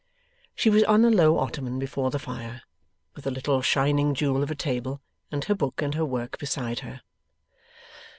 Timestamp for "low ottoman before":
1.11-2.09